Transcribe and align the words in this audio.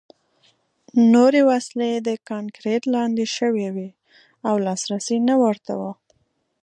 نورې 1.13 1.41
وسلې 1.51 1.91
د 2.07 2.09
کانکریټ 2.29 2.81
لاندې 2.95 3.25
شوې 3.37 3.67
وې 3.75 3.89
او 4.47 4.55
لاسرسی 4.65 5.17
نه 5.27 5.35
ورته 5.43 5.73
و 5.79 5.81